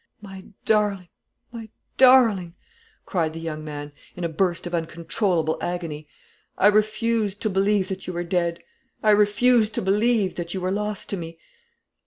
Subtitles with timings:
[0.19, 1.09] My darling,
[1.51, 2.55] my darling,"
[3.05, 6.07] cried the young man, in a burst of uncontrollable agony,
[6.57, 8.63] "I refused to believe that you were dead;
[9.03, 11.37] I refused to believe that you were lost to me.